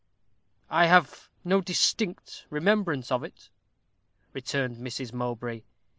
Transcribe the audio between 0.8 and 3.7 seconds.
have no distinct remembrance of it,"